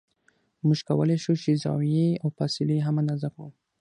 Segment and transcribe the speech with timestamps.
[0.65, 3.47] موږ کولای شو چې زاویې او فاصلې هم اندازه کړو